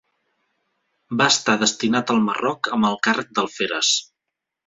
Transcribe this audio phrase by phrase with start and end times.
[1.19, 3.95] Va estar destinat al Marroc amb el càrrec d'alferes.